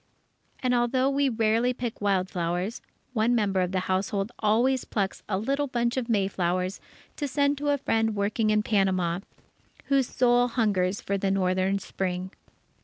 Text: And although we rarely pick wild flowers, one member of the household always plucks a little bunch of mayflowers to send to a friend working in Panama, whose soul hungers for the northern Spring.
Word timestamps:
And 0.63 0.73
although 0.73 1.11
we 1.11 1.29
rarely 1.29 1.73
pick 1.75 2.01
wild 2.01 2.27
flowers, 2.31 2.81
one 3.13 3.35
member 3.35 3.61
of 3.61 3.71
the 3.71 3.81
household 3.81 4.31
always 4.39 4.83
plucks 4.83 5.21
a 5.29 5.37
little 5.37 5.67
bunch 5.67 5.95
of 5.95 6.09
mayflowers 6.09 6.79
to 7.17 7.27
send 7.27 7.59
to 7.59 7.69
a 7.69 7.77
friend 7.77 8.15
working 8.15 8.49
in 8.49 8.63
Panama, 8.63 9.19
whose 9.89 10.07
soul 10.07 10.47
hungers 10.47 11.01
for 11.01 11.19
the 11.19 11.29
northern 11.29 11.77
Spring. 11.77 12.31